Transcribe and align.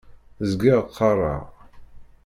Zgiɣ 0.49 0.79
qqaṛeɣ. 0.85 1.41